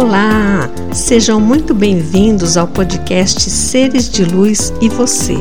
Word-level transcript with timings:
Olá! 0.00 0.70
Sejam 0.94 1.38
muito 1.38 1.74
bem-vindos 1.74 2.56
ao 2.56 2.66
podcast 2.66 3.50
Seres 3.50 4.08
de 4.08 4.24
Luz 4.24 4.72
e 4.80 4.88
Você. 4.88 5.36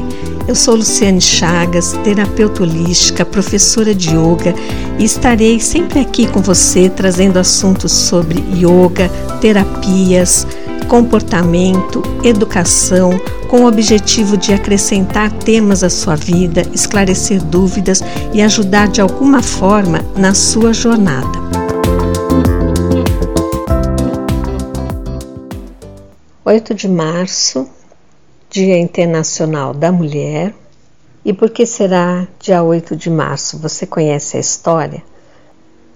Eu 0.50 0.54
sou 0.54 0.76
Luciane 0.76 1.21
Chagas, 1.21 1.94
terapeuta 2.04 2.64
holística, 2.64 3.24
professora 3.24 3.96
de 3.96 4.09
yoga 4.09 4.54
e 5.00 5.05
estarei 5.05 5.62
sempre 5.62 6.02
aqui 6.02 6.27
com 6.27 6.41
você 6.41 6.90
trazendo 6.90 7.40
assuntos 7.40 7.94
sobre 7.94 8.44
yoga, 8.54 9.08
terapias, 9.40 10.45
comportamento, 10.89 12.04
educação, 12.21 13.18
com 13.48 13.62
o 13.62 13.66
objetivo 13.66 14.36
de 14.36 14.54
acrescentar 14.54 15.32
temas 15.32 15.86
à 15.86 15.89
sua 15.89 16.18
vida, 16.18 16.64
esclarecer 16.73 17.41
dúvidas 17.41 18.04
e 18.34 18.41
ajudar 18.41 18.89
de 18.89 19.00
alguma 19.00 19.41
forma 19.41 20.02
na 20.18 20.34
sua 20.34 20.73
jornada. 20.73 21.38
8 26.49 26.73
de 26.73 26.88
março, 26.88 27.70
Dia 28.49 28.80
Internacional 28.80 29.71
da 29.71 29.91
Mulher. 29.91 30.52
E 31.23 31.31
por 31.31 31.52
que 31.52 31.63
será 31.63 32.27
dia 32.40 32.63
8 32.63 32.95
de 32.95 33.07
março? 33.07 33.59
Você 33.59 33.85
conhece 33.85 34.35
a 34.35 34.40
história? 34.40 35.04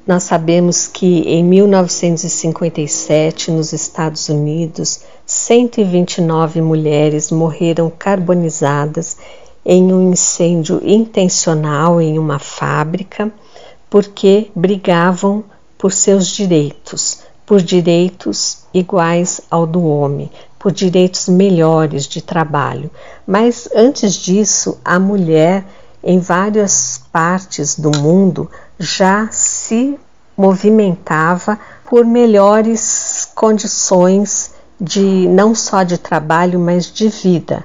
Nós 0.05 0.21
sabemos 0.21 0.85
que 0.85 1.21
em 1.21 1.43
1957, 1.43 3.49
nos 3.49 3.73
Estados 3.73 4.29
Unidos, 4.29 4.99
129 5.25 6.61
mulheres 6.61 7.31
morreram 7.31 7.89
carbonizadas 7.89 9.17
em 9.65 9.91
um 9.91 10.11
incêndio 10.11 10.79
intencional 10.85 11.99
em 11.99 12.19
uma 12.19 12.37
fábrica 12.37 13.33
porque 13.89 14.51
brigavam 14.55 15.43
por 15.79 15.91
seus 15.91 16.27
direitos, 16.27 17.22
por 17.45 17.61
direitos 17.61 18.59
iguais 18.73 19.41
ao 19.49 19.65
do 19.65 19.85
homem, 19.85 20.31
por 20.57 20.71
direitos 20.71 21.27
melhores 21.27 22.05
de 22.05 22.21
trabalho. 22.21 22.89
Mas 23.27 23.67
antes 23.75 24.13
disso, 24.13 24.79
a 24.83 24.99
mulher 24.99 25.65
em 26.03 26.19
várias 26.19 27.01
partes 27.11 27.77
do 27.77 27.91
mundo 27.97 28.49
já 28.77 29.29
se 29.31 29.97
movimentava 30.37 31.59
por 31.89 32.05
melhores 32.05 33.29
condições 33.35 34.53
de 34.79 35.27
não 35.29 35.53
só 35.53 35.83
de 35.83 35.97
trabalho, 35.97 36.59
mas 36.59 36.91
de 36.91 37.07
vida, 37.07 37.63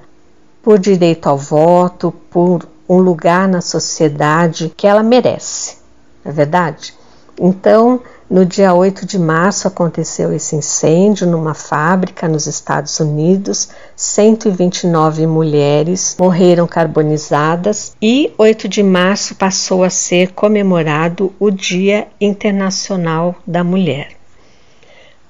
por 0.62 0.78
direito 0.78 1.28
ao 1.28 1.38
voto, 1.38 2.12
por 2.30 2.68
um 2.88 2.98
lugar 2.98 3.48
na 3.48 3.60
sociedade 3.60 4.72
que 4.76 4.86
ela 4.86 5.02
merece. 5.02 5.78
Não 6.24 6.30
é 6.30 6.34
verdade? 6.34 6.94
Então, 7.41 8.00
no 8.28 8.44
dia 8.44 8.75
8 8.75 9.06
de 9.06 9.19
março 9.19 9.69
aconteceu 9.69 10.33
esse 10.33 10.55
incêndio 10.56 11.27
numa 11.27 11.55
fábrica 11.55 12.28
nos 12.28 12.47
Estados 12.47 12.98
Unidos. 13.00 13.70
129 13.97 15.27
mulheres 15.27 16.16
morreram 16.19 16.66
carbonizadas 16.66 17.97
e 18.03 18.33
8 18.36 18.69
de 18.69 18.83
março 18.83 19.34
passou 19.34 19.84
a 19.84 19.91
ser 19.91 20.33
comemorado 20.33 21.33
o 21.39 21.50
Dia 21.50 22.09
Internacional 22.20 23.34
da 23.47 23.62
Mulher. 23.62 24.09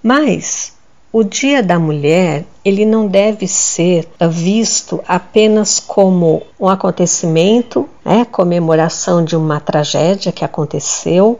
Mas 0.03 0.73
o 1.12 1.23
Dia 1.23 1.62
da 1.62 1.79
Mulher, 1.79 2.45
ele 2.64 2.84
não 2.84 3.06
deve 3.06 3.47
ser 3.47 4.09
visto 4.31 5.01
apenas 5.06 5.81
como 5.81 6.42
um 6.59 6.69
acontecimento, 6.69 7.89
é, 8.05 8.25
comemoração 8.25 9.25
de 9.25 9.36
uma 9.36 9.61
tragédia 9.61 10.33
que 10.33 10.45
aconteceu 10.45 11.39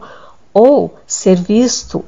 ou 0.59 0.93
ser 1.07 1.37
visto 1.37 2.03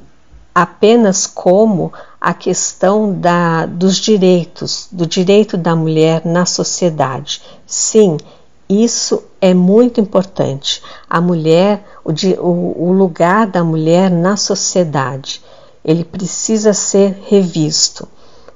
apenas 0.54 1.26
como 1.26 1.90
a 2.20 2.34
questão 2.34 3.18
da, 3.18 3.64
dos 3.64 3.96
direitos, 3.96 4.88
do 4.92 5.06
direito 5.06 5.56
da 5.56 5.74
mulher 5.74 6.20
na 6.26 6.44
sociedade. 6.44 7.40
Sim, 7.66 8.18
isso 8.68 9.24
é 9.40 9.54
muito 9.54 10.02
importante. 10.02 10.82
A 11.08 11.18
mulher, 11.18 11.82
o, 12.04 12.88
o, 12.88 12.92
lugar 12.92 13.46
da 13.46 13.64
mulher 13.64 14.10
na 14.10 14.36
sociedade, 14.36 15.42
ele 15.82 16.04
precisa 16.04 16.74
ser 16.74 17.22
revisto. 17.30 18.06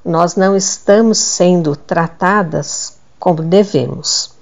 Nós 0.04 0.36
não 0.36 0.54
estamos 0.54 1.16
sendo 1.16 1.74
tratadas 1.74 2.98
como 3.18 3.42
devemos. 3.42 4.35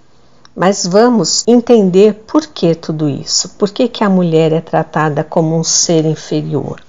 Mas 0.57 0.87
vamos 0.87 1.43
entender 1.49 2.15
por 2.29 2.47
que 2.47 2.77
tudo 2.77 3.09
isso. 3.09 3.49
Por 3.59 3.71
que, 3.71 3.89
que 3.89 4.05
a 4.05 4.09
mulher 4.09 4.53
é 4.53 4.61
tratada 4.61 5.25
como 5.25 5.59
um 5.59 5.65
ser 5.65 6.05
inferior? 6.05 6.81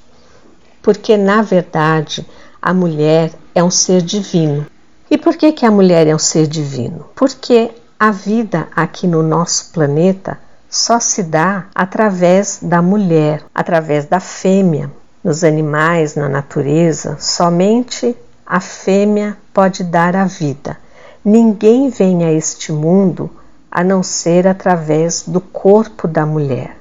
Porque, 0.83 1.17
na 1.17 1.41
verdade, 1.41 2.23
a 2.61 2.71
mulher 2.71 3.31
é 3.55 3.63
um 3.63 3.71
ser 3.71 4.03
divino. 4.03 4.67
E 5.09 5.17
por 5.17 5.35
que, 5.35 5.51
que 5.51 5.65
a 5.65 5.71
mulher 5.71 6.05
é 6.05 6.13
um 6.13 6.19
ser 6.19 6.45
divino? 6.45 7.07
Porque 7.15 7.71
a 7.99 8.11
vida 8.11 8.67
aqui 8.75 9.07
no 9.07 9.23
nosso 9.23 9.71
planeta 9.71 10.37
só 10.69 10.99
se 10.99 11.23
dá 11.23 11.65
através 11.73 12.59
da 12.61 12.83
mulher, 12.83 13.43
através 13.53 14.05
da 14.05 14.19
fêmea. 14.19 14.91
Nos 15.23 15.43
animais, 15.43 16.13
na 16.13 16.29
natureza, 16.29 17.17
somente 17.19 18.15
a 18.45 18.59
fêmea 18.59 19.35
pode 19.51 19.83
dar 19.83 20.15
a 20.15 20.25
vida. 20.25 20.77
Ninguém 21.23 21.89
vem 21.89 22.23
a 22.23 22.31
este 22.31 22.71
mundo 22.71 23.31
a 23.75 23.83
não 23.83 24.01
ser 24.01 24.47
através 24.47 25.25
do 25.27 25.41
corpo 25.41 26.07
da 26.07 26.25
mulher. 26.25 26.77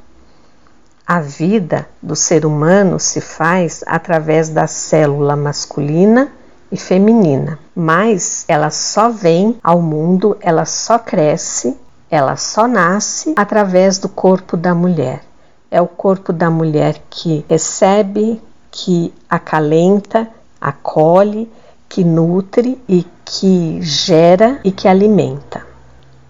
A 1.04 1.18
vida 1.18 1.88
do 2.00 2.14
ser 2.14 2.46
humano 2.46 3.00
se 3.00 3.20
faz 3.20 3.82
através 3.84 4.48
da 4.48 4.68
célula 4.68 5.34
masculina 5.34 6.30
e 6.70 6.76
feminina, 6.76 7.58
mas 7.74 8.44
ela 8.46 8.70
só 8.70 9.10
vem 9.10 9.56
ao 9.60 9.82
mundo, 9.82 10.36
ela 10.40 10.64
só 10.64 10.96
cresce, 10.96 11.76
ela 12.08 12.36
só 12.36 12.68
nasce 12.68 13.34
através 13.36 13.98
do 13.98 14.08
corpo 14.08 14.56
da 14.56 14.72
mulher. 14.72 15.24
É 15.72 15.82
o 15.82 15.88
corpo 15.88 16.32
da 16.32 16.48
mulher 16.48 17.02
que 17.10 17.44
recebe, 17.48 18.40
que 18.70 19.12
acalenta, 19.28 20.28
acolhe, 20.60 21.50
que 21.88 22.04
nutre 22.04 22.80
e 22.88 23.04
que 23.24 23.82
gera 23.82 24.60
e 24.62 24.70
que 24.70 24.86
alimenta. 24.86 25.63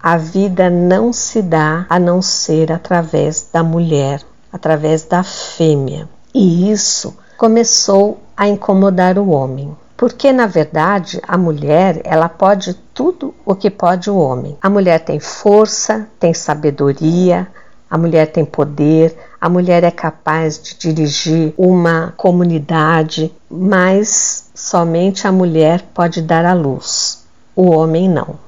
A 0.07 0.17
vida 0.17 0.69
não 0.69 1.11
se 1.11 1.41
dá 1.41 1.87
a 1.89 1.97
não 1.97 2.21
ser 2.21 2.71
através 2.71 3.49
da 3.51 3.63
mulher, 3.63 4.21
através 4.53 5.03
da 5.03 5.23
fêmea. 5.23 6.07
E 6.31 6.71
isso 6.71 7.17
começou 7.35 8.19
a 8.37 8.47
incomodar 8.47 9.17
o 9.17 9.31
homem. 9.31 9.75
Porque 9.97 10.31
na 10.31 10.45
verdade 10.45 11.19
a 11.27 11.35
mulher, 11.39 12.01
ela 12.03 12.29
pode 12.29 12.75
tudo 12.93 13.33
o 13.43 13.55
que 13.55 13.71
pode 13.71 14.07
o 14.11 14.15
homem. 14.15 14.55
A 14.61 14.69
mulher 14.69 14.99
tem 14.99 15.19
força, 15.19 16.07
tem 16.19 16.35
sabedoria, 16.35 17.47
a 17.89 17.97
mulher 17.97 18.27
tem 18.27 18.45
poder, 18.45 19.17
a 19.41 19.49
mulher 19.49 19.83
é 19.83 19.89
capaz 19.89 20.61
de 20.61 20.77
dirigir 20.77 21.51
uma 21.57 22.13
comunidade, 22.15 23.33
mas 23.49 24.51
somente 24.53 25.27
a 25.27 25.31
mulher 25.31 25.81
pode 25.95 26.21
dar 26.21 26.45
a 26.45 26.53
luz. 26.53 27.25
O 27.55 27.71
homem 27.71 28.07
não 28.07 28.44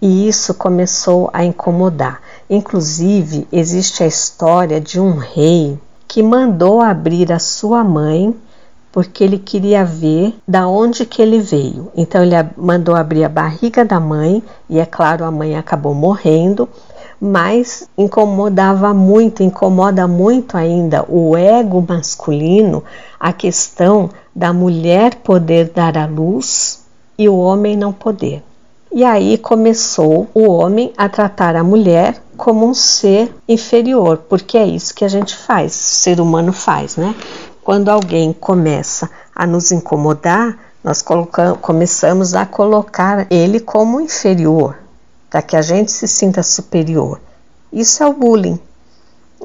e 0.00 0.28
isso 0.28 0.54
começou 0.54 1.28
a 1.32 1.44
incomodar. 1.44 2.20
Inclusive, 2.48 3.46
existe 3.52 4.02
a 4.02 4.06
história 4.06 4.80
de 4.80 4.98
um 4.98 5.16
rei 5.16 5.78
que 6.08 6.22
mandou 6.22 6.80
abrir 6.80 7.32
a 7.32 7.38
sua 7.38 7.84
mãe 7.84 8.34
porque 8.92 9.22
ele 9.22 9.38
queria 9.38 9.84
ver 9.84 10.34
da 10.46 10.66
onde 10.66 11.06
que 11.06 11.22
ele 11.22 11.38
veio. 11.38 11.90
Então 11.96 12.22
ele 12.22 12.34
mandou 12.56 12.96
abrir 12.96 13.24
a 13.24 13.28
barriga 13.28 13.84
da 13.84 14.00
mãe 14.00 14.42
e 14.68 14.80
é 14.80 14.86
claro, 14.86 15.24
a 15.24 15.30
mãe 15.30 15.56
acabou 15.56 15.94
morrendo, 15.94 16.68
mas 17.20 17.88
incomodava 17.96 18.92
muito, 18.92 19.42
incomoda 19.42 20.08
muito 20.08 20.56
ainda 20.56 21.04
o 21.08 21.36
ego 21.36 21.84
masculino, 21.86 22.82
a 23.18 23.32
questão 23.32 24.10
da 24.34 24.52
mulher 24.52 25.16
poder 25.16 25.70
dar 25.72 25.96
a 25.96 26.06
luz 26.06 26.84
e 27.16 27.28
o 27.28 27.36
homem 27.36 27.76
não 27.76 27.92
poder. 27.92 28.42
E 28.92 29.04
aí 29.04 29.38
começou 29.38 30.28
o 30.34 30.50
homem 30.50 30.92
a 30.96 31.08
tratar 31.08 31.54
a 31.54 31.62
mulher 31.62 32.20
como 32.36 32.66
um 32.66 32.74
ser 32.74 33.32
inferior, 33.48 34.18
porque 34.28 34.58
é 34.58 34.66
isso 34.66 34.92
que 34.92 35.04
a 35.04 35.08
gente 35.08 35.36
faz, 35.36 35.72
o 35.72 35.94
ser 35.94 36.20
humano 36.20 36.52
faz, 36.52 36.96
né? 36.96 37.14
Quando 37.62 37.88
alguém 37.88 38.32
começa 38.32 39.08
a 39.32 39.46
nos 39.46 39.70
incomodar, 39.70 40.58
nós 40.82 41.04
começamos 41.60 42.34
a 42.34 42.44
colocar 42.44 43.26
ele 43.30 43.60
como 43.60 44.00
inferior, 44.00 44.76
para 45.28 45.40
que 45.40 45.54
a 45.54 45.62
gente 45.62 45.92
se 45.92 46.08
sinta 46.08 46.42
superior. 46.42 47.20
Isso 47.72 48.02
é 48.02 48.06
o 48.06 48.12
bullying. 48.12 48.58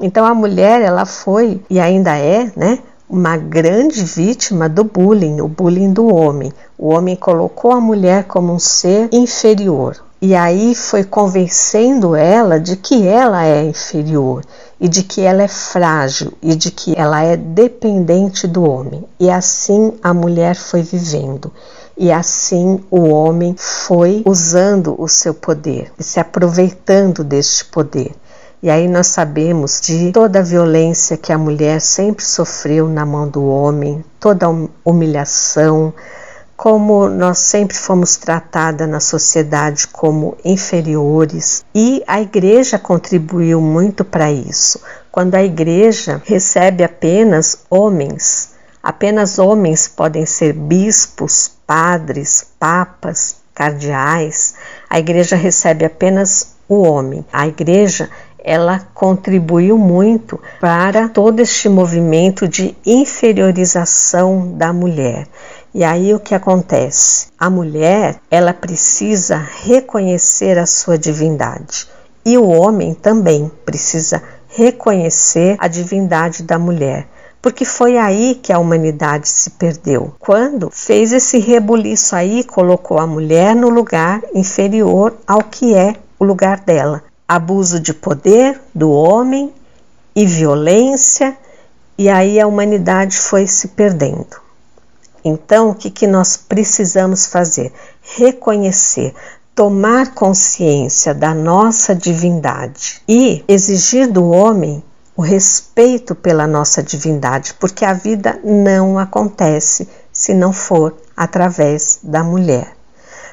Então 0.00 0.26
a 0.26 0.34
mulher, 0.34 0.82
ela 0.82 1.06
foi 1.06 1.62
e 1.70 1.78
ainda 1.78 2.16
é, 2.16 2.50
né, 2.56 2.80
uma 3.08 3.36
grande 3.36 4.02
vítima 4.02 4.68
do 4.68 4.84
bullying, 4.84 5.40
o 5.40 5.48
bullying 5.48 5.92
do 5.92 6.12
homem. 6.12 6.52
O 6.76 6.88
homem 6.88 7.14
colocou 7.16 7.72
a 7.72 7.80
mulher 7.80 8.24
como 8.24 8.52
um 8.52 8.58
ser 8.58 9.08
inferior. 9.12 9.96
e 10.20 10.34
aí 10.34 10.74
foi 10.74 11.04
convencendo 11.04 12.16
ela 12.16 12.58
de 12.58 12.74
que 12.76 13.06
ela 13.06 13.44
é 13.44 13.62
inferior 13.64 14.42
e 14.80 14.88
de 14.88 15.02
que 15.02 15.20
ela 15.20 15.42
é 15.42 15.48
frágil 15.48 16.32
e 16.42 16.54
de 16.54 16.70
que 16.70 16.94
ela 16.96 17.22
é 17.22 17.36
dependente 17.36 18.46
do 18.46 18.68
homem. 18.68 19.04
E 19.20 19.30
assim 19.30 19.92
a 20.02 20.12
mulher 20.14 20.56
foi 20.56 20.82
vivendo. 20.82 21.52
E 21.96 22.10
assim 22.10 22.80
o 22.90 23.08
homem 23.08 23.54
foi 23.56 24.22
usando 24.26 24.94
o 24.98 25.08
seu 25.08 25.32
poder 25.32 25.92
e 25.98 26.02
se 26.02 26.18
aproveitando 26.20 27.22
deste 27.22 27.64
poder. 27.66 28.12
E 28.62 28.70
aí 28.70 28.88
nós 28.88 29.08
sabemos 29.08 29.80
de 29.82 30.12
toda 30.12 30.38
a 30.38 30.42
violência 30.42 31.16
que 31.16 31.32
a 31.32 31.38
mulher 31.38 31.80
sempre 31.80 32.24
sofreu 32.24 32.88
na 32.88 33.04
mão 33.04 33.28
do 33.28 33.44
homem, 33.44 34.02
toda 34.18 34.46
a 34.46 34.68
humilhação, 34.82 35.92
como 36.56 37.06
nós 37.06 37.38
sempre 37.38 37.76
fomos 37.76 38.16
tratadas 38.16 38.88
na 38.88 38.98
sociedade 38.98 39.86
como 39.88 40.38
inferiores 40.42 41.64
e 41.74 42.02
a 42.06 42.20
igreja 42.20 42.78
contribuiu 42.78 43.60
muito 43.60 44.04
para 44.04 44.32
isso. 44.32 44.80
Quando 45.12 45.34
a 45.34 45.44
igreja 45.44 46.20
recebe 46.24 46.82
apenas 46.82 47.58
homens, 47.68 48.52
apenas 48.82 49.38
homens 49.38 49.86
podem 49.86 50.24
ser 50.24 50.54
bispos, 50.54 51.50
padres, 51.66 52.46
papas, 52.58 53.36
cardeais, 53.54 54.54
a 54.88 54.98
igreja 54.98 55.36
recebe 55.36 55.84
apenas 55.84 56.56
o 56.68 56.82
homem. 56.82 57.24
A 57.32 57.46
igreja 57.46 58.08
ela 58.46 58.86
contribuiu 58.94 59.76
muito 59.76 60.40
para 60.60 61.08
todo 61.08 61.40
este 61.40 61.68
movimento 61.68 62.46
de 62.46 62.76
inferiorização 62.86 64.52
da 64.52 64.72
mulher. 64.72 65.26
E 65.74 65.82
aí 65.82 66.14
o 66.14 66.20
que 66.20 66.32
acontece? 66.32 67.26
A 67.36 67.50
mulher, 67.50 68.20
ela 68.30 68.54
precisa 68.54 69.36
reconhecer 69.64 70.58
a 70.58 70.64
sua 70.64 70.96
divindade. 70.96 71.88
E 72.24 72.38
o 72.38 72.46
homem 72.46 72.94
também 72.94 73.50
precisa 73.64 74.22
reconhecer 74.48 75.56
a 75.58 75.66
divindade 75.66 76.44
da 76.44 76.56
mulher. 76.56 77.08
Porque 77.42 77.64
foi 77.64 77.98
aí 77.98 78.38
que 78.40 78.52
a 78.52 78.60
humanidade 78.60 79.28
se 79.28 79.50
perdeu. 79.50 80.14
Quando 80.20 80.70
fez 80.70 81.12
esse 81.12 81.38
rebuliço 81.38 82.14
aí, 82.14 82.44
colocou 82.44 82.98
a 82.98 83.06
mulher 83.08 83.56
no 83.56 83.68
lugar 83.68 84.22
inferior 84.32 85.16
ao 85.26 85.42
que 85.42 85.74
é 85.74 85.94
o 86.18 86.24
lugar 86.24 86.60
dela. 86.60 87.02
Abuso 87.28 87.80
de 87.80 87.92
poder 87.92 88.60
do 88.74 88.90
homem 88.90 89.52
e 90.14 90.24
violência, 90.24 91.36
e 91.98 92.08
aí 92.08 92.38
a 92.38 92.46
humanidade 92.46 93.18
foi 93.18 93.46
se 93.46 93.68
perdendo. 93.68 94.36
Então, 95.24 95.70
o 95.70 95.74
que, 95.74 95.90
que 95.90 96.06
nós 96.06 96.36
precisamos 96.36 97.26
fazer? 97.26 97.72
Reconhecer, 98.16 99.12
tomar 99.56 100.14
consciência 100.14 101.12
da 101.12 101.34
nossa 101.34 101.94
divindade 101.94 103.02
e 103.08 103.44
exigir 103.48 104.06
do 104.06 104.28
homem 104.28 104.84
o 105.16 105.22
respeito 105.22 106.14
pela 106.14 106.46
nossa 106.46 106.82
divindade, 106.82 107.54
porque 107.54 107.84
a 107.84 107.94
vida 107.94 108.38
não 108.44 108.98
acontece 108.98 109.88
se 110.12 110.34
não 110.34 110.52
for 110.52 110.94
através 111.16 112.00
da 112.02 112.22
mulher. 112.22 112.76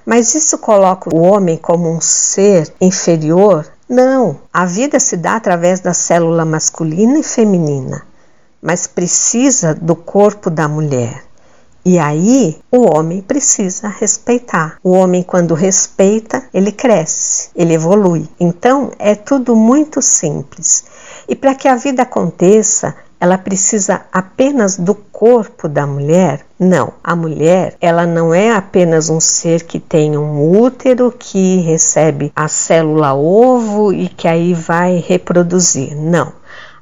Mas 0.05 0.33
isso 0.33 0.57
coloca 0.57 1.13
o 1.13 1.21
homem 1.21 1.57
como 1.57 1.91
um 1.91 1.99
ser 1.99 2.73
inferior? 2.79 3.67
Não, 3.87 4.39
a 4.51 4.65
vida 4.65 4.99
se 4.99 5.17
dá 5.17 5.35
através 5.35 5.79
da 5.81 5.93
célula 5.93 6.45
masculina 6.45 7.19
e 7.19 7.23
feminina, 7.23 8.05
mas 8.61 8.87
precisa 8.87 9.75
do 9.75 9.95
corpo 9.95 10.49
da 10.49 10.67
mulher. 10.67 11.23
E 11.85 11.99
aí 11.99 12.61
o 12.71 12.89
homem 12.95 13.21
precisa 13.21 13.89
respeitar. 13.89 14.77
O 14.81 14.91
homem, 14.91 15.21
quando 15.21 15.53
respeita, 15.53 16.41
ele 16.53 16.71
cresce, 16.71 17.49
ele 17.53 17.73
evolui. 17.73 18.29
Então 18.39 18.91
é 18.97 19.15
tudo 19.15 19.53
muito 19.53 20.01
simples. 20.01 20.85
E 21.27 21.35
para 21.35 21.53
que 21.53 21.67
a 21.67 21.75
vida 21.75 22.03
aconteça, 22.03 22.95
ela 23.23 23.37
precisa 23.37 24.01
apenas 24.11 24.75
do 24.77 24.93
corpo 24.93 25.69
da 25.69 25.87
mulher? 25.87 26.45
Não, 26.59 26.91
a 27.01 27.15
mulher, 27.15 27.73
ela 27.79 28.05
não 28.05 28.33
é 28.33 28.51
apenas 28.51 29.09
um 29.09 29.21
ser 29.21 29.63
que 29.63 29.79
tem 29.79 30.17
um 30.17 30.59
útero 30.59 31.09
que 31.09 31.61
recebe 31.61 32.33
a 32.35 32.49
célula 32.49 33.13
ovo 33.13 33.93
e 33.93 34.09
que 34.09 34.27
aí 34.27 34.53
vai 34.53 34.97
reproduzir. 34.97 35.95
Não. 35.95 36.33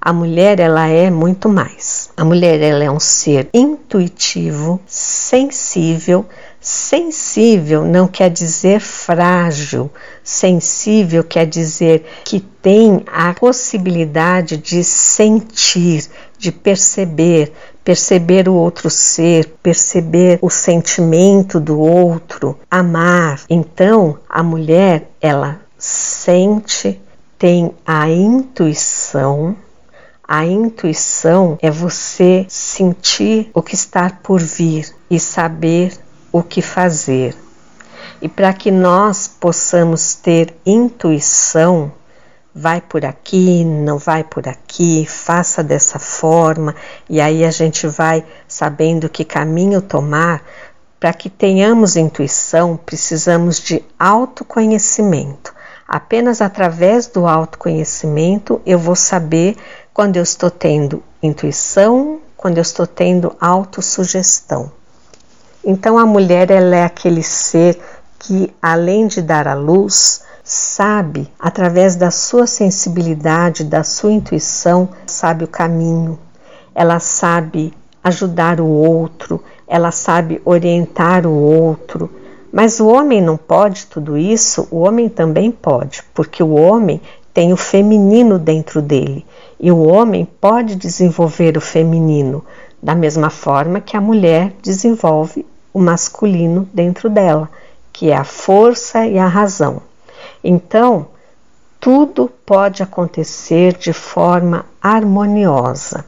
A 0.04 0.12
mulher 0.12 0.60
ela 0.60 0.88
é 0.88 1.12
muito 1.12 1.48
mais. 1.48 2.10
A 2.18 2.26
mulher 2.26 2.60
ela 2.60 2.84
é 2.84 2.90
um 2.90 3.00
ser 3.00 3.48
intuitivo, 3.54 4.82
sensível. 4.88 6.26
Sensível 6.60 7.86
não 7.86 8.08
quer 8.08 8.32
dizer 8.32 8.80
frágil. 8.80 9.92
Sensível 10.24 11.24
quer 11.24 11.46
dizer 11.46 12.04
que 12.26 12.40
tem 12.40 13.04
a 13.06 13.32
possibilidade 13.36 14.58
de 14.58 14.84
sentir, 14.84 16.08
de 16.42 16.52
perceber, 16.52 17.54
perceber 17.84 18.50
o 18.50 18.56
outro 18.56 18.90
ser, 18.90 19.48
perceber 19.62 20.40
o 20.42 20.50
sentimento 20.50 21.60
do 21.60 21.80
outro, 21.80 22.58
amar. 22.70 23.42
Então, 23.48 24.18
a 24.28 24.42
mulher, 24.42 25.12
ela 25.22 25.60
sente, 25.78 27.00
tem 27.38 27.72
a 27.86 28.10
intuição, 28.10 29.56
a 30.28 30.44
intuição 30.44 31.60
é 31.62 31.70
você 31.70 32.46
sentir 32.50 33.52
o 33.54 33.62
que 33.62 33.76
está 33.76 34.10
por 34.10 34.40
vir 34.40 34.92
e 35.12 35.20
saber 35.20 35.94
o 36.32 36.42
que 36.42 36.62
fazer. 36.62 37.36
E 38.20 38.28
para 38.28 38.52
que 38.52 38.72
nós 38.72 39.28
possamos 39.28 40.16
ter 40.16 40.56
intuição, 40.66 41.92
vai 42.54 42.82
por 42.82 43.06
aqui, 43.06 43.64
não 43.64 43.98
vai 43.98 44.24
por 44.24 44.48
aqui, 44.48 45.06
faça 45.08 45.64
dessa 45.64 46.00
forma, 46.00 46.76
e 47.10 47.22
aí 47.22 47.46
a 47.46 47.52
gente 47.52 47.88
vai 47.88 48.26
sabendo 48.48 49.10
que 49.10 49.24
caminho 49.24 49.82
tomar. 49.82 50.44
Para 51.00 51.14
que 51.14 51.30
tenhamos 51.30 51.96
intuição, 51.96 52.78
precisamos 52.78 53.60
de 53.60 53.84
autoconhecimento. 53.98 55.52
Apenas 55.88 56.42
através 56.42 57.08
do 57.08 57.28
autoconhecimento 57.28 58.62
eu 58.66 58.78
vou 58.78 58.96
saber 58.96 59.58
quando 59.94 60.18
eu 60.18 60.24
estou 60.24 60.52
tendo 60.52 61.04
intuição, 61.22 62.22
quando 62.38 62.58
eu 62.58 62.62
estou 62.62 62.86
tendo 62.86 63.36
autossugestão. 63.42 64.72
Então 65.64 65.98
a 65.98 66.06
mulher 66.06 66.50
ela 66.50 66.76
é 66.76 66.84
aquele 66.84 67.24
ser 67.24 67.82
que 68.20 68.54
além 68.62 69.08
de 69.08 69.22
dar 69.22 69.48
a 69.48 69.54
luz, 69.54 70.24
sabe 70.52 71.30
através 71.40 71.96
da 71.96 72.12
sua 72.12 72.46
sensibilidade, 72.46 73.64
da 73.64 73.86
sua 73.86 74.12
intuição, 74.12 74.90
sabe 75.06 75.46
o 75.46 75.48
caminho. 75.48 76.20
Ela 76.76 77.00
sabe 77.00 77.74
ajudar 78.04 78.60
o 78.60 78.68
outro, 78.68 79.42
ela 79.66 79.92
sabe 79.92 80.42
orientar 80.44 81.26
o 81.26 81.32
outro. 81.32 82.10
Mas 82.52 82.82
o 82.82 82.88
homem 82.88 83.22
não 83.22 83.38
pode 83.38 83.86
tudo 83.86 84.18
isso, 84.18 84.68
o 84.70 84.80
homem 84.80 85.08
também 85.08 85.52
pode, 85.52 86.04
porque 86.14 86.44
o 86.44 86.52
homem 86.52 87.00
tem 87.34 87.54
o 87.54 87.58
feminino 87.58 88.38
dentro 88.38 88.82
dele 88.82 89.26
e 89.58 89.72
o 89.72 89.82
homem 89.82 90.28
pode 90.42 90.76
desenvolver 90.76 91.56
o 91.56 91.62
feminino 91.62 92.44
da 92.84 92.94
mesma 92.94 93.30
forma 93.30 93.80
que 93.80 93.96
a 93.96 94.02
mulher 94.02 94.52
desenvolve 94.62 95.46
o 95.74 95.80
masculino 95.80 96.68
dentro 96.74 97.10
dela, 97.10 97.50
que 97.94 98.12
é 98.12 98.18
a 98.18 98.26
força 98.26 99.08
e 99.08 99.18
a 99.18 99.28
razão. 99.28 99.90
Então, 100.44 101.08
tudo 101.80 102.30
pode 102.46 102.84
acontecer 102.84 103.74
de 103.74 103.92
forma 103.92 104.66
harmoniosa, 104.82 106.06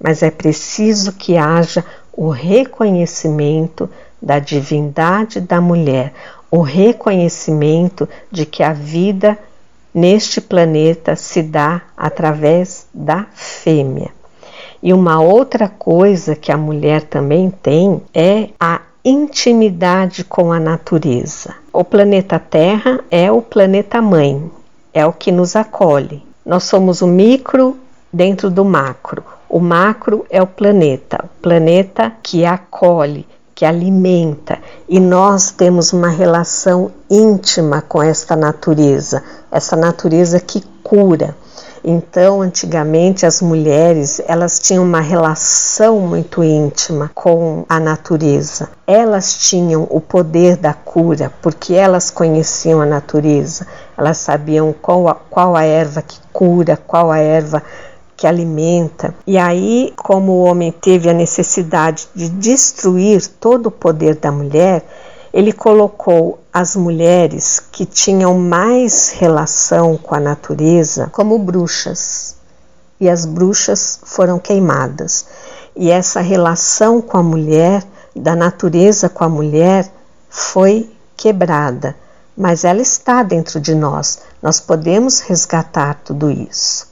mas 0.00 0.22
é 0.22 0.30
preciso 0.30 1.12
que 1.12 1.36
haja 1.36 1.84
o 2.12 2.28
reconhecimento 2.28 3.90
da 4.22 4.38
divindade 4.38 5.40
da 5.40 5.60
mulher, 5.60 6.12
o 6.50 6.60
reconhecimento 6.60 8.08
de 8.30 8.46
que 8.46 8.62
a 8.62 8.72
vida 8.72 9.38
neste 9.92 10.40
planeta 10.40 11.16
se 11.16 11.42
dá 11.42 11.82
através 11.96 12.86
da 12.92 13.26
fêmea. 13.34 14.10
E 14.82 14.92
uma 14.92 15.20
outra 15.20 15.68
coisa 15.68 16.36
que 16.36 16.52
a 16.52 16.56
mulher 16.56 17.02
também 17.02 17.50
tem 17.50 18.02
é 18.14 18.50
a 18.60 18.80
intimidade 19.08 20.24
com 20.24 20.52
a 20.52 20.58
natureza. 20.58 21.54
O 21.72 21.84
planeta 21.84 22.40
Terra 22.40 22.98
é 23.08 23.30
o 23.30 23.40
planeta 23.40 24.02
mãe, 24.02 24.50
é 24.92 25.06
o 25.06 25.12
que 25.12 25.30
nos 25.30 25.54
acolhe. 25.54 26.26
Nós 26.44 26.64
somos 26.64 27.02
o 27.02 27.06
micro 27.06 27.78
dentro 28.12 28.50
do 28.50 28.64
macro. 28.64 29.22
O 29.48 29.60
macro 29.60 30.26
é 30.28 30.42
o 30.42 30.46
planeta, 30.46 31.24
o 31.24 31.40
planeta 31.40 32.12
que 32.20 32.44
acolhe, 32.44 33.24
que 33.54 33.64
alimenta, 33.64 34.58
e 34.88 34.98
nós 34.98 35.52
temos 35.52 35.92
uma 35.92 36.08
relação 36.08 36.90
íntima 37.08 37.80
com 37.80 38.02
esta 38.02 38.34
natureza, 38.34 39.22
essa 39.52 39.76
natureza 39.76 40.40
que 40.40 40.64
cura. 40.82 41.36
Então, 41.88 42.42
antigamente 42.42 43.24
as 43.24 43.40
mulheres, 43.40 44.20
elas 44.26 44.58
tinham 44.58 44.82
uma 44.82 45.00
relação 45.00 46.00
muito 46.00 46.42
íntima 46.42 47.12
com 47.14 47.64
a 47.68 47.78
natureza. 47.78 48.68
Elas 48.84 49.48
tinham 49.48 49.86
o 49.88 50.00
poder 50.00 50.56
da 50.56 50.74
cura, 50.74 51.32
porque 51.40 51.74
elas 51.74 52.10
conheciam 52.10 52.80
a 52.80 52.86
natureza. 52.86 53.68
Elas 53.96 54.18
sabiam 54.18 54.74
qual 54.82 55.06
a, 55.06 55.14
qual 55.14 55.54
a 55.54 55.62
erva 55.62 56.02
que 56.02 56.18
cura, 56.32 56.76
qual 56.76 57.12
a 57.12 57.18
erva 57.18 57.62
que 58.16 58.26
alimenta. 58.26 59.14
E 59.24 59.38
aí, 59.38 59.92
como 59.96 60.32
o 60.32 60.42
homem 60.42 60.72
teve 60.72 61.08
a 61.08 61.14
necessidade 61.14 62.08
de 62.12 62.28
destruir 62.28 63.24
todo 63.38 63.66
o 63.66 63.70
poder 63.70 64.16
da 64.16 64.32
mulher, 64.32 64.84
ele 65.36 65.52
colocou 65.52 66.38
as 66.50 66.74
mulheres 66.74 67.60
que 67.60 67.84
tinham 67.84 68.38
mais 68.38 69.10
relação 69.10 69.94
com 69.94 70.14
a 70.14 70.18
natureza 70.18 71.10
como 71.12 71.38
bruxas. 71.38 72.36
E 72.98 73.06
as 73.06 73.26
bruxas 73.26 74.00
foram 74.02 74.38
queimadas. 74.38 75.26
E 75.76 75.90
essa 75.90 76.22
relação 76.22 77.02
com 77.02 77.18
a 77.18 77.22
mulher, 77.22 77.84
da 78.16 78.34
natureza 78.34 79.10
com 79.10 79.24
a 79.24 79.28
mulher, 79.28 79.92
foi 80.30 80.90
quebrada. 81.14 81.94
Mas 82.34 82.64
ela 82.64 82.80
está 82.80 83.22
dentro 83.22 83.60
de 83.60 83.74
nós. 83.74 84.20
Nós 84.40 84.58
podemos 84.58 85.20
resgatar 85.20 86.00
tudo 86.02 86.30
isso. 86.30 86.86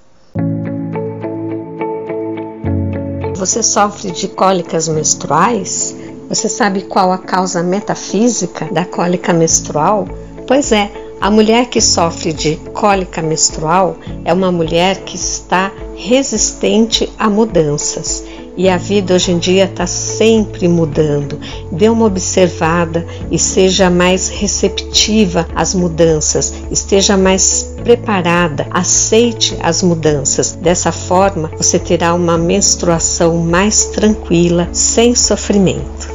Você 3.37 3.63
sofre 3.63 4.11
de 4.11 4.29
cólicas 4.29 4.87
menstruais? 4.87 6.04
Você 6.29 6.49
sabe 6.49 6.83
qual 6.83 7.13
a 7.13 7.19
causa 7.19 7.63
metafísica 7.63 8.67
da 8.73 8.85
cólica 8.85 9.33
menstrual? 9.33 10.09
Pois 10.47 10.73
é, 10.73 10.91
a 11.21 11.31
mulher 11.31 11.67
que 11.67 11.81
sofre 11.81 12.33
de 12.33 12.57
cólica 12.73 13.23
menstrual 13.23 13.97
é 14.25 14.33
uma 14.33 14.51
mulher 14.51 15.05
que 15.05 15.17
está 15.17 15.73
resistente 15.97 17.11
a 17.19 17.31
mudanças 17.31 18.25
e 18.57 18.69
a 18.69 18.77
vida 18.77 19.15
hoje 19.15 19.33
em 19.33 19.39
dia 19.39 19.65
está 19.65 19.87
sempre 19.87 20.69
mudando. 20.69 21.39
Dê 21.73 21.89
uma 21.89 22.07
observada 22.07 23.07
e 23.31 23.39
seja 23.39 23.91
mais 23.91 24.29
receptiva 24.29 25.47
às 25.55 25.75
mudanças, 25.75 26.53
esteja 26.71 27.17
mais 27.17 27.75
preparada, 27.83 28.67
aceite 28.71 29.57
as 29.61 29.83
mudanças. 29.83 30.53
Dessa 30.53 30.93
forma, 30.93 31.51
você 31.57 31.79
terá 31.79 32.15
uma 32.15 32.39
menstruação 32.39 33.39
mais 33.39 33.87
tranquila, 33.87 34.69
sem 34.73 35.15
sofrimento. 35.15 36.15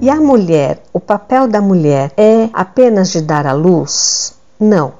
E 0.00 0.08
a 0.08 0.16
mulher, 0.16 0.82
o 0.92 1.00
papel 1.00 1.46
da 1.46 1.60
mulher 1.60 2.10
é 2.16 2.48
apenas 2.54 3.12
de 3.12 3.20
dar 3.20 3.46
à 3.46 3.52
luz? 3.52 4.32
Não 4.58 4.99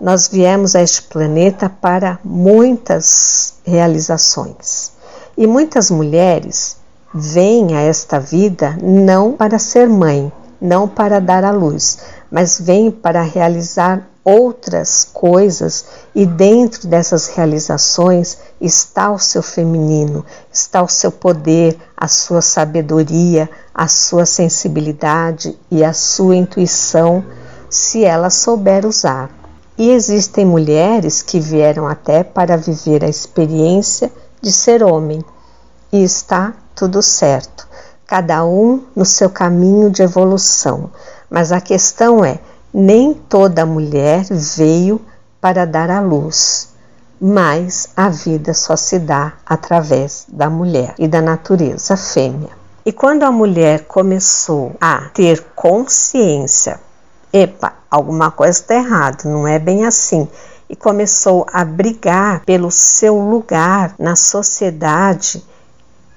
nós 0.00 0.28
viemos 0.28 0.74
a 0.74 0.82
este 0.82 1.02
planeta 1.02 1.68
para 1.68 2.18
muitas 2.24 3.54
realizações. 3.64 4.92
E 5.36 5.46
muitas 5.46 5.90
mulheres 5.90 6.78
vêm 7.12 7.76
a 7.76 7.80
esta 7.80 8.18
vida 8.18 8.78
não 8.82 9.32
para 9.32 9.58
ser 9.58 9.88
mãe, 9.88 10.32
não 10.60 10.88
para 10.88 11.20
dar 11.20 11.44
à 11.44 11.50
luz, 11.50 11.98
mas 12.30 12.58
vêm 12.60 12.90
para 12.90 13.22
realizar 13.22 14.08
outras 14.24 15.08
coisas 15.12 15.86
e 16.14 16.24
dentro 16.26 16.86
dessas 16.86 17.26
realizações 17.28 18.38
está 18.60 19.10
o 19.10 19.18
seu 19.18 19.42
feminino, 19.42 20.24
está 20.52 20.82
o 20.82 20.88
seu 20.88 21.10
poder, 21.10 21.76
a 21.96 22.06
sua 22.06 22.42
sabedoria, 22.42 23.48
a 23.74 23.88
sua 23.88 24.26
sensibilidade 24.26 25.58
e 25.70 25.82
a 25.82 25.92
sua 25.92 26.36
intuição, 26.36 27.24
se 27.68 28.04
ela 28.04 28.30
souber 28.30 28.84
usar. 28.86 29.39
E 29.80 29.92
existem 29.92 30.44
mulheres 30.44 31.22
que 31.22 31.40
vieram 31.40 31.88
até 31.88 32.22
para 32.22 32.54
viver 32.54 33.02
a 33.02 33.08
experiência 33.08 34.12
de 34.38 34.52
ser 34.52 34.82
homem. 34.82 35.24
E 35.90 36.04
está 36.04 36.52
tudo 36.74 37.00
certo, 37.00 37.66
cada 38.06 38.44
um 38.44 38.84
no 38.94 39.06
seu 39.06 39.30
caminho 39.30 39.88
de 39.88 40.02
evolução. 40.02 40.90
Mas 41.30 41.50
a 41.50 41.62
questão 41.62 42.22
é: 42.22 42.40
nem 42.74 43.14
toda 43.14 43.64
mulher 43.64 44.26
veio 44.28 45.00
para 45.40 45.64
dar 45.64 45.88
à 45.88 45.98
luz, 45.98 46.74
mas 47.18 47.88
a 47.96 48.10
vida 48.10 48.52
só 48.52 48.76
se 48.76 48.98
dá 48.98 49.32
através 49.46 50.26
da 50.28 50.50
mulher 50.50 50.94
e 50.98 51.08
da 51.08 51.22
natureza 51.22 51.96
fêmea. 51.96 52.50
E 52.84 52.92
quando 52.92 53.22
a 53.22 53.32
mulher 53.32 53.86
começou 53.86 54.76
a 54.78 55.08
ter 55.14 55.42
consciência 55.56 56.78
epa, 57.32 57.72
alguma 57.90 58.30
coisa 58.30 58.58
está 58.58 58.74
errada, 58.74 59.28
não 59.28 59.46
é 59.46 59.58
bem 59.58 59.84
assim. 59.84 60.28
E 60.68 60.76
começou 60.76 61.46
a 61.52 61.64
brigar 61.64 62.44
pelo 62.44 62.70
seu 62.70 63.18
lugar 63.18 63.94
na 63.98 64.14
sociedade. 64.14 65.44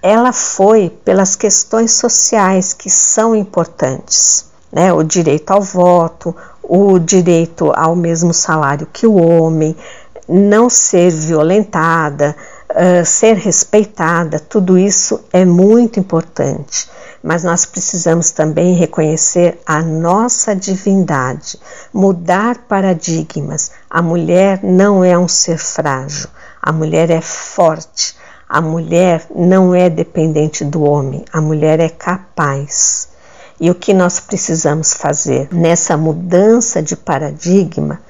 Ela 0.01 0.31
foi 0.31 0.89
pelas 1.03 1.35
questões 1.35 1.93
sociais 1.93 2.73
que 2.73 2.89
são 2.89 3.35
importantes, 3.35 4.45
né? 4.71 4.93
O 4.93 5.01
direito 5.01 5.51
ao 5.51 5.61
voto, 5.61 6.35
o 6.61 6.99
direito 6.99 7.71
ao 7.75 7.95
mesmo 7.95 8.33
salário 8.33 8.87
que 8.91 9.07
o 9.07 9.15
homem, 9.15 9.75
não 10.27 10.69
ser 10.69 11.09
violentada, 11.09 12.35
uh, 12.69 13.05
ser 13.05 13.37
respeitada, 13.37 14.39
tudo 14.39 14.77
isso 14.77 15.19
é 15.31 15.43
muito 15.45 15.99
importante 15.99 16.87
mas 17.23 17.43
nós 17.45 17.65
precisamos 17.65 18.31
também 18.31 18.75
reconhecer 18.75 19.57
a 19.65 19.81
nossa 19.81 20.53
divindade, 20.53 21.57
mudar 21.93 22.57
paradigmas. 22.67 23.71
A 23.89 24.01
mulher 24.01 24.59
não 24.61 25.05
é 25.05 25.17
um 25.17 25.27
ser 25.27 25.57
frágil, 25.57 26.27
a 26.61 26.73
mulher 26.73 27.09
é 27.09 27.21
forte, 27.21 28.17
a 28.49 28.59
mulher 28.59 29.25
não 29.33 29.73
é 29.73 29.89
dependente 29.89 30.65
do 30.65 30.83
homem, 30.83 31.23
a 31.31 31.39
mulher 31.39 31.79
é 31.79 31.87
capaz. 31.87 33.07
E 33.57 33.71
o 33.71 33.75
que 33.75 33.93
nós 33.93 34.19
precisamos 34.19 34.93
fazer 34.93 35.47
nessa 35.49 35.95
mudança 35.95 36.81
de 36.81 36.97
paradigma? 36.97 38.01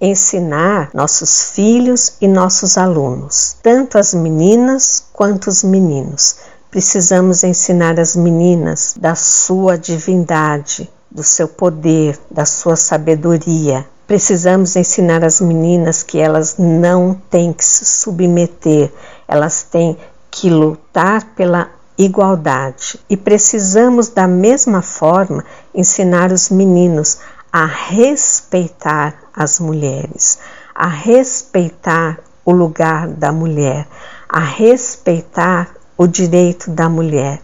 ensinar 0.00 0.88
nossos 0.94 1.50
filhos 1.50 2.14
e 2.22 2.26
nossos 2.26 2.78
alunos, 2.78 3.56
tanto 3.62 3.98
as 3.98 4.14
meninas 4.14 5.04
quanto 5.12 5.48
os 5.48 5.62
meninos, 5.62 6.36
Precisamos 6.70 7.42
ensinar 7.42 7.98
as 7.98 8.14
meninas 8.14 8.94
da 8.96 9.16
sua 9.16 9.76
divindade, 9.76 10.88
do 11.10 11.24
seu 11.24 11.48
poder, 11.48 12.16
da 12.30 12.44
sua 12.44 12.76
sabedoria. 12.76 13.84
Precisamos 14.06 14.76
ensinar 14.76 15.24
as 15.24 15.40
meninas 15.40 16.04
que 16.04 16.20
elas 16.20 16.58
não 16.58 17.20
têm 17.28 17.52
que 17.52 17.64
se 17.64 17.84
submeter, 17.84 18.92
elas 19.26 19.64
têm 19.64 19.98
que 20.30 20.48
lutar 20.48 21.24
pela 21.34 21.68
igualdade. 21.98 23.00
E 23.10 23.16
precisamos, 23.16 24.08
da 24.08 24.28
mesma 24.28 24.80
forma, 24.80 25.44
ensinar 25.74 26.30
os 26.30 26.50
meninos 26.50 27.18
a 27.52 27.66
respeitar 27.66 29.16
as 29.34 29.58
mulheres, 29.58 30.38
a 30.72 30.86
respeitar 30.86 32.20
o 32.44 32.52
lugar 32.52 33.08
da 33.08 33.32
mulher, 33.32 33.88
a 34.28 34.38
respeitar 34.38 35.79
o 36.00 36.06
direito 36.06 36.70
da 36.70 36.88
mulher. 36.88 37.42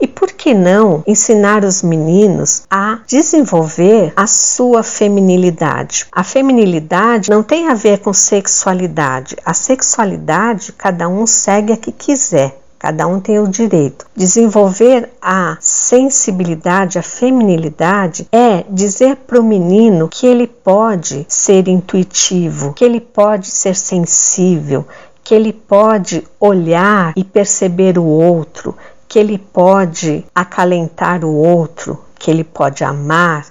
E 0.00 0.06
por 0.06 0.32
que 0.32 0.54
não 0.54 1.02
ensinar 1.06 1.62
os 1.62 1.82
meninos 1.82 2.62
a 2.70 3.00
desenvolver 3.06 4.14
a 4.16 4.26
sua 4.26 4.82
feminilidade? 4.82 6.06
A 6.10 6.24
feminilidade 6.24 7.28
não 7.28 7.42
tem 7.42 7.68
a 7.68 7.74
ver 7.74 7.98
com 7.98 8.14
sexualidade. 8.14 9.36
A 9.44 9.52
sexualidade 9.52 10.72
cada 10.72 11.06
um 11.06 11.26
segue 11.26 11.74
a 11.74 11.76
que 11.76 11.92
quiser. 11.92 12.58
Cada 12.78 13.08
um 13.08 13.18
tem 13.18 13.40
o 13.40 13.48
direito. 13.48 14.06
Desenvolver 14.14 15.10
a 15.20 15.58
sensibilidade, 15.60 16.96
a 16.96 17.02
feminilidade 17.02 18.28
é 18.30 18.64
dizer 18.70 19.16
para 19.16 19.40
o 19.40 19.42
menino 19.42 20.08
que 20.08 20.26
ele 20.26 20.46
pode 20.46 21.26
ser 21.28 21.66
intuitivo, 21.66 22.72
que 22.74 22.84
ele 22.84 23.00
pode 23.00 23.50
ser 23.50 23.74
sensível, 23.74 24.86
que 25.28 25.34
ele 25.34 25.52
pode 25.52 26.26
olhar 26.40 27.12
e 27.14 27.22
perceber 27.22 27.98
o 27.98 28.04
outro, 28.04 28.74
que 29.06 29.18
ele 29.18 29.36
pode 29.36 30.24
acalentar 30.34 31.22
o 31.22 31.30
outro, 31.30 32.02
que 32.18 32.30
ele 32.30 32.42
pode 32.42 32.82
amar, 32.82 33.44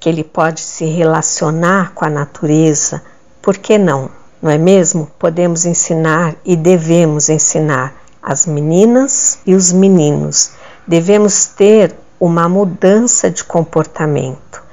que 0.00 0.08
ele 0.08 0.24
pode 0.24 0.60
se 0.60 0.84
relacionar 0.86 1.92
com 1.94 2.04
a 2.04 2.10
natureza. 2.10 3.00
Por 3.40 3.56
que 3.58 3.78
não? 3.78 4.10
Não 4.42 4.50
é 4.50 4.58
mesmo? 4.58 5.08
Podemos 5.20 5.64
ensinar 5.64 6.34
e 6.44 6.56
devemos 6.56 7.28
ensinar 7.28 7.94
as 8.20 8.44
meninas 8.44 9.38
e 9.46 9.54
os 9.54 9.72
meninos. 9.72 10.50
Devemos 10.84 11.46
ter 11.46 11.94
uma 12.18 12.48
mudança 12.48 13.30
de 13.30 13.44
comportamento. 13.44 14.64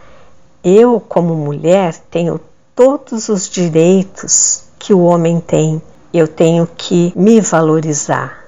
Eu, 0.63 0.99
como 0.99 1.35
mulher, 1.35 1.93
tenho 2.09 2.41
todos 2.75 3.29
os 3.29 3.47
direitos 3.47 4.63
que 4.79 4.91
o 4.91 5.01
homem 5.01 5.39
tem 5.39 5.79
eu 6.13 6.27
tenho 6.27 6.67
que 6.67 7.11
me 7.15 7.41
valorizar, 7.41 8.45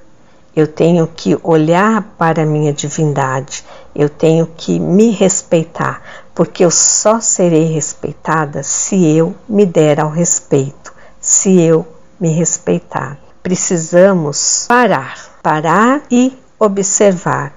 eu 0.56 0.66
tenho 0.68 1.08
que 1.08 1.38
olhar 1.44 2.02
para 2.18 2.44
a 2.44 2.46
minha 2.46 2.74
divindade, 2.74 3.64
eu 3.96 4.10
tenho 4.10 4.48
que 4.48 4.80
me 4.80 5.12
respeitar, 5.12 6.02
porque 6.34 6.64
eu 6.64 6.72
só 6.72 7.20
serei 7.20 7.66
respeitada 7.66 8.64
se 8.64 8.96
eu 9.16 9.36
me 9.48 9.66
der 9.66 10.00
ao 10.00 10.10
respeito, 10.10 10.94
se 11.20 11.62
eu 11.62 11.86
me 12.20 12.30
respeitar. 12.30 13.18
Precisamos 13.44 14.66
parar, 14.68 15.18
parar 15.42 16.02
e 16.10 16.38
observar, 16.60 17.54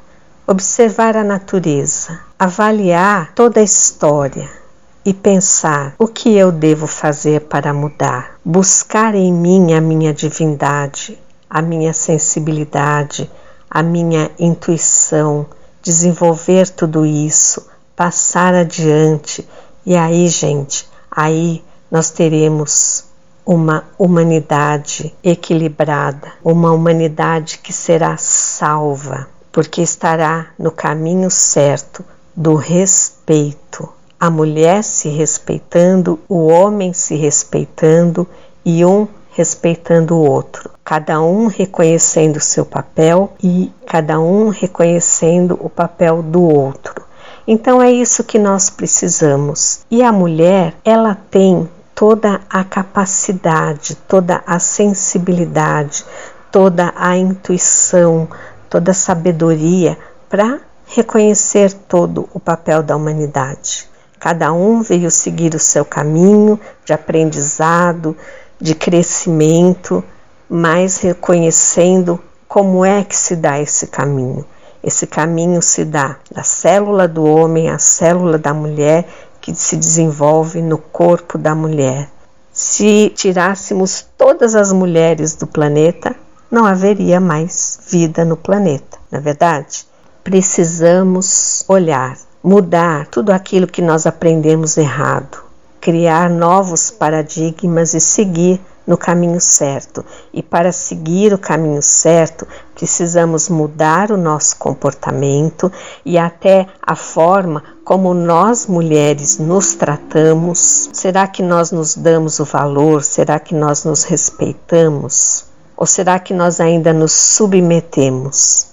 observar 0.47 1.17
a 1.17 1.25
natureza, 1.25 2.19
avaliar 2.39 3.33
toda 3.35 3.61
a 3.61 3.65
história 3.65 4.62
e 5.05 5.13
pensar 5.13 5.95
o 5.99 6.07
que 6.07 6.37
eu 6.37 6.53
devo 6.53 6.87
fazer 6.87 7.43
para 7.43 7.73
mudar, 7.73 8.37
buscar 8.45 9.15
em 9.15 9.33
mim 9.33 9.75
a 9.75 9.81
minha 9.81 10.15
divindade, 10.15 11.19
a 11.51 11.61
minha 11.61 11.93
sensibilidade, 11.93 13.31
a 13.69 13.83
minha 13.83 14.31
intuição, 14.39 15.47
desenvolver 15.83 16.69
tudo 16.69 17.05
isso, 17.05 17.67
passar 17.97 18.55
adiante. 18.55 19.47
E 19.85 19.97
aí, 19.97 20.29
gente, 20.29 20.89
aí 21.11 21.63
nós 21.91 22.11
teremos 22.11 23.05
uma 23.45 23.85
humanidade 23.99 25.13
equilibrada, 25.23 26.33
uma 26.45 26.71
humanidade 26.71 27.59
que 27.59 27.73
será 27.73 28.17
salva, 28.17 29.29
porque 29.51 29.83
estará 29.83 30.51
no 30.59 30.71
caminho 30.71 31.31
certo 31.31 32.05
do 32.35 32.55
respeito. 32.55 33.89
A 34.25 34.31
mulher 34.31 34.85
se 34.85 35.09
respeitando, 35.09 36.17
o 36.29 36.47
homem 36.47 36.93
se 36.93 37.17
respeitando 37.17 38.25
e 38.65 38.85
um 38.85 39.09
respeitando 39.33 40.15
o 40.15 40.21
outro, 40.25 40.71
cada 40.85 41.21
um 41.21 41.49
reconhecendo 41.49 42.39
seu 42.39 42.65
papel 42.65 43.33
e 43.43 43.73
cada 43.85 44.21
um 44.21 44.49
reconhecendo 44.51 45.59
o 45.61 45.69
papel 45.69 46.23
do 46.23 46.41
outro. 46.41 47.03
Então 47.49 47.83
é 47.83 47.91
isso 47.91 48.23
que 48.23 48.39
nós 48.39 48.71
precisamos. 48.71 49.81
E 49.91 50.05
a 50.05 50.13
mulher, 50.13 50.77
ela 50.85 51.17
tem 51.29 51.69
toda 51.93 52.43
a 52.49 52.63
capacidade, 52.63 53.97
toda 54.07 54.41
a 54.47 54.61
sensibilidade, 54.61 56.05
toda 56.53 56.95
a 56.95 57.17
intuição, 57.17 58.29
toda 58.71 58.93
a 58.93 58.95
sabedoria 58.95 59.99
para 60.31 60.61
reconhecer 60.87 61.73
todo 61.73 62.29
o 62.33 62.39
papel 62.39 62.85
da 62.85 62.95
humanidade. 62.95 63.91
Cada 64.23 64.53
um 64.53 64.83
veio 64.83 65.11
seguir 65.11 65.53
o 65.53 65.59
seu 65.59 65.85
caminho 65.85 66.61
de 66.85 66.93
aprendizado, 66.93 68.17
de 68.57 68.73
crescimento, 68.73 70.05
mas 70.49 70.99
reconhecendo 70.99 72.21
como 72.47 72.85
é 72.85 73.03
que 73.03 73.17
se 73.17 73.35
dá 73.35 73.61
esse 73.61 73.89
caminho. 73.89 74.47
Esse 74.81 75.09
caminho 75.09 75.61
se 75.61 75.85
dá 75.85 76.19
da 76.31 76.45
célula 76.45 77.09
do 77.09 77.25
homem 77.25 77.69
à 77.69 77.81
célula 77.81 78.39
da 78.39 78.55
mulher 78.55 79.09
que 79.41 79.53
se 79.57 79.77
desenvolve 79.77 80.63
no 80.63 80.79
corpo 80.79 81.37
da 81.37 81.53
mulher. 81.53 82.09
Se 82.53 83.13
tirássemos 83.17 84.07
todas 84.17 84.55
as 84.55 84.73
mulheres 84.73 85.35
do 85.35 85.49
planeta, 85.49 86.15
não 86.49 86.65
haveria 86.65 87.19
mais 87.19 87.81
vida 87.89 88.25
no 88.25 88.37
planeta, 88.37 88.99
na 89.11 89.19
é 89.19 89.21
verdade? 89.21 89.85
Precisamos 90.23 91.65
olhar, 91.67 92.17
mudar 92.43 93.07
tudo 93.07 93.31
aquilo 93.31 93.67
que 93.67 93.81
nós 93.81 94.07
aprendemos 94.07 94.77
errado, 94.77 95.39
criar 95.81 96.29
novos 96.29 96.91
paradigmas 96.91 97.95
e 97.95 98.01
seguir 98.01 98.61
no 98.87 98.97
caminho 98.97 99.41
certo. 99.41 100.05
E 100.33 100.43
para 100.43 100.73
seguir 100.73 101.33
o 101.33 101.39
caminho 101.39 101.83
certo, 101.83 102.47
precisamos 102.75 103.49
mudar 103.49 104.11
o 104.11 104.17
nosso 104.17 104.57
comportamento 104.57 105.71
e 106.05 106.19
até 106.19 106.67
a 106.83 106.97
forma 106.97 107.63
como 107.85 108.13
nós 108.13 108.67
mulheres 108.67 109.39
nos 109.39 109.75
tratamos. 109.75 110.91
Será 110.93 111.27
que 111.29 111.43
nós 111.43 111.71
nos 111.71 111.95
damos 111.95 112.41
o 112.41 112.45
valor? 112.45 113.05
Será 113.05 113.39
que 113.39 113.55
nós 113.55 113.85
nos 113.85 114.05
respeitamos? 114.05 115.45
Ou 115.77 115.87
será 115.87 116.19
que 116.19 116.35
nós 116.35 116.61
ainda 116.61 116.93
nos 116.93 117.13
submetemos? 117.13 118.72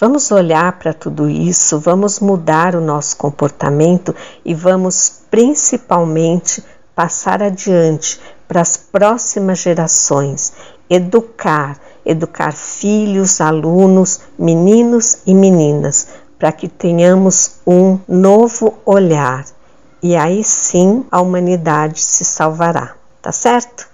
Vamos 0.00 0.30
olhar 0.30 0.78
para 0.78 0.94
tudo 0.94 1.28
isso, 1.28 1.80
vamos 1.80 2.20
mudar 2.20 2.76
o 2.76 2.80
nosso 2.80 3.16
comportamento 3.16 4.14
e 4.44 4.54
vamos 4.54 5.22
principalmente 5.28 6.62
passar 6.94 7.42
adiante 7.42 8.20
para 8.46 8.60
as 8.60 8.76
próximas 8.76 9.58
gerações, 9.58 10.52
educar, 10.88 11.76
educar 12.06 12.52
filhos, 12.52 13.40
alunos, 13.40 14.20
meninos 14.38 15.18
e 15.26 15.34
meninas, 15.34 16.06
para 16.38 16.52
que 16.52 16.68
tenhamos 16.68 17.56
um 17.66 17.98
novo 18.06 18.78
olhar. 18.86 19.44
E 20.00 20.14
aí 20.14 20.44
sim 20.44 21.04
a 21.10 21.20
humanidade 21.20 22.00
se 22.00 22.24
salvará, 22.24 22.94
tá 23.20 23.32
certo? 23.32 23.87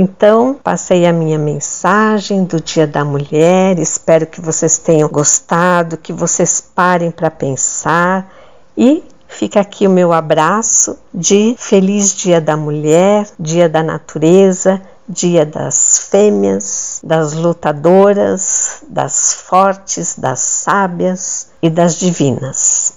Então, 0.00 0.54
passei 0.54 1.06
a 1.06 1.12
minha 1.12 1.36
mensagem 1.36 2.44
do 2.44 2.60
Dia 2.60 2.86
da 2.86 3.04
Mulher. 3.04 3.80
Espero 3.80 4.28
que 4.28 4.40
vocês 4.40 4.78
tenham 4.78 5.08
gostado, 5.08 5.96
que 5.96 6.12
vocês 6.12 6.60
parem 6.60 7.10
para 7.10 7.28
pensar 7.32 8.32
e 8.76 9.02
Fica 9.30 9.60
aqui 9.60 9.86
o 9.86 9.90
meu 9.90 10.10
abraço 10.12 10.96
de 11.12 11.54
feliz 11.58 12.14
Dia 12.14 12.40
da 12.40 12.56
Mulher, 12.56 13.28
Dia 13.38 13.68
da 13.68 13.82
Natureza, 13.82 14.80
Dia 15.06 15.44
das 15.44 16.08
Fêmeas, 16.10 16.98
das 17.04 17.34
lutadoras, 17.34 18.82
das 18.88 19.34
fortes, 19.34 20.18
das 20.18 20.40
sábias 20.40 21.50
e 21.60 21.68
das 21.68 21.96
divinas. 21.96 22.94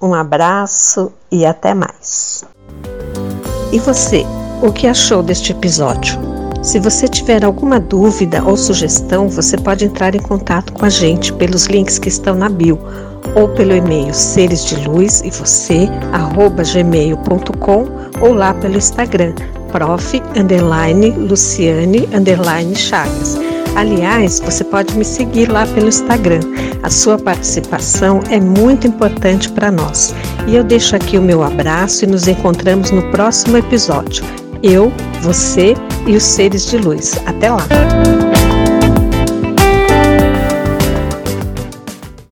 Um 0.00 0.14
abraço 0.14 1.12
e 1.32 1.44
até 1.44 1.74
mais. 1.74 2.44
E 3.72 3.80
você, 3.80 4.24
o 4.62 4.72
que 4.72 4.86
achou 4.86 5.22
deste 5.22 5.52
episódio? 5.52 6.18
Se 6.62 6.80
você 6.80 7.06
tiver 7.06 7.44
alguma 7.44 7.78
dúvida 7.78 8.42
ou 8.44 8.56
sugestão, 8.56 9.28
você 9.28 9.56
pode 9.56 9.84
entrar 9.84 10.14
em 10.14 10.20
contato 10.20 10.72
com 10.72 10.84
a 10.84 10.88
gente 10.88 11.32
pelos 11.32 11.66
links 11.66 11.98
que 11.98 12.08
estão 12.08 12.34
na 12.34 12.48
bio 12.48 12.78
ou 13.34 13.48
pelo 13.48 13.74
e-mail 13.74 14.12
seres 14.12 14.64
de 14.64 14.76
luz 14.88 15.22
e 15.24 15.30
você 15.30 15.88
gmail.com 16.74 17.86
ou 18.20 18.34
lá 18.34 18.54
pelo 18.54 18.76
Instagram 18.76 19.34
prof 19.70 20.22
underline 20.36 21.10
Luciane 21.10 22.08
underline 22.14 22.74
Chagas. 22.74 23.38
Aliás, 23.76 24.40
você 24.40 24.64
pode 24.64 24.96
me 24.96 25.04
seguir 25.04 25.50
lá 25.50 25.66
pelo 25.66 25.88
Instagram. 25.88 26.40
A 26.82 26.88
sua 26.88 27.18
participação 27.18 28.20
é 28.30 28.40
muito 28.40 28.86
importante 28.86 29.50
para 29.50 29.70
nós. 29.70 30.14
E 30.46 30.56
eu 30.56 30.64
deixo 30.64 30.96
aqui 30.96 31.18
o 31.18 31.22
meu 31.22 31.42
abraço 31.42 32.04
e 32.04 32.06
nos 32.06 32.26
encontramos 32.26 32.90
no 32.90 33.02
próximo 33.10 33.58
episódio. 33.58 34.24
Eu, 34.68 34.92
você 35.22 35.74
e 36.08 36.16
os 36.16 36.24
seres 36.24 36.66
de 36.66 36.76
luz. 36.76 37.14
Até 37.24 37.52
lá! 37.52 37.66